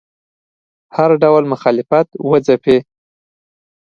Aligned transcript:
هر 0.95 1.11
ډول 1.23 1.43
مخالفت 1.53 2.07
وځپي 2.29 2.77